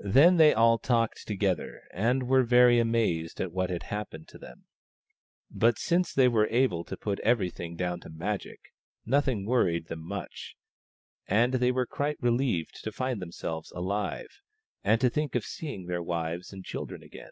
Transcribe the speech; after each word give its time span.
Then 0.00 0.38
they 0.38 0.52
all 0.52 0.76
talked 0.76 1.24
together, 1.28 1.82
and 1.92 2.24
were 2.28 2.42
very 2.42 2.80
amazed 2.80 3.40
at 3.40 3.52
what 3.52 3.70
had 3.70 3.84
happened 3.84 4.26
to 4.30 4.36
them; 4.38 4.64
but 5.52 5.78
since 5.78 6.12
they 6.12 6.26
were 6.26 6.48
able 6.48 6.82
to 6.82 6.96
put 6.96 7.20
everything 7.20 7.76
down 7.76 8.00
to 8.00 8.10
Magic, 8.10 8.58
nothing 9.06 9.46
worried 9.46 9.86
them 9.86 10.00
much, 10.00 10.56
and 11.28 11.54
they 11.54 11.70
were 11.70 11.86
quite 11.86 12.20
relieved 12.20 12.82
to 12.82 12.90
find 12.90 13.22
themselves 13.22 13.70
alive, 13.70 14.30
42 14.30 14.30
THE 14.30 14.30
STONE 14.32 14.60
AXE 14.64 14.64
OF 14.64 14.72
BURKAMUKK 14.72 14.92
and 14.92 15.00
to 15.00 15.10
think 15.10 15.34
of 15.36 15.44
seeing 15.46 15.86
their 15.86 16.02
wives 16.02 16.52
and 16.52 16.64
children 16.64 17.02
again. 17.04 17.30